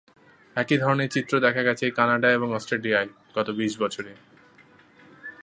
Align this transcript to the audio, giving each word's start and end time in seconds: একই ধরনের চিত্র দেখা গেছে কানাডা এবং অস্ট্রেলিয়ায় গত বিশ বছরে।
একই 0.55 0.77
ধরনের 0.77 1.09
চিত্র 1.09 1.33
দেখা 1.39 1.63
গেছে 1.63 1.85
কানাডা 1.91 2.29
এবং 2.31 2.47
অস্ট্রেলিয়ায় 2.55 3.09
গত 3.35 3.47
বিশ 3.49 3.73
বছরে। 3.79 4.11